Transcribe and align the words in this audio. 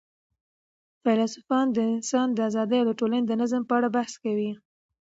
فیلسوفان 1.01 1.65
د 1.71 1.77
انسان 1.93 2.27
د 2.33 2.37
آزادۍ 2.49 2.77
او 2.81 2.87
د 2.87 2.91
ټولني 2.99 3.23
د 3.27 3.31
نظم 3.41 3.61
په 3.67 3.73
اړه 3.77 3.89
بحث 3.97 4.13
کوي. 4.23 4.51